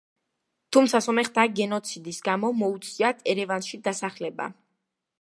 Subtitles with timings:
[0.77, 4.53] თუმცა სომეხთა გენოციდის გამო მოუწიათ ერევანში დასახლება.